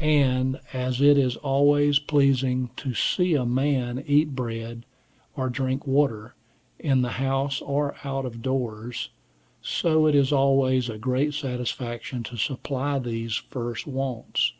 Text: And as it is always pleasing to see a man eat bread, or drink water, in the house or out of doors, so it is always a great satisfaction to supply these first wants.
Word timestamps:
And 0.00 0.58
as 0.72 1.02
it 1.02 1.18
is 1.18 1.36
always 1.36 1.98
pleasing 1.98 2.70
to 2.78 2.94
see 2.94 3.34
a 3.34 3.44
man 3.44 4.02
eat 4.06 4.34
bread, 4.34 4.86
or 5.36 5.50
drink 5.50 5.86
water, 5.86 6.34
in 6.78 7.02
the 7.02 7.10
house 7.20 7.60
or 7.60 7.94
out 8.02 8.24
of 8.24 8.40
doors, 8.40 9.10
so 9.60 10.06
it 10.06 10.14
is 10.14 10.32
always 10.32 10.88
a 10.88 10.96
great 10.96 11.34
satisfaction 11.34 12.22
to 12.22 12.38
supply 12.38 12.98
these 13.00 13.34
first 13.34 13.86
wants. 13.86 14.54